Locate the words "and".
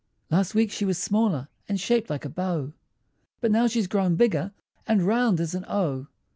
1.69-1.79, 4.87-5.03